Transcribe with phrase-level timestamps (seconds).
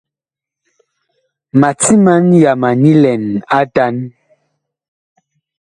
[1.59, 3.23] Ma timan yama nyi lɛn
[3.59, 3.95] atan.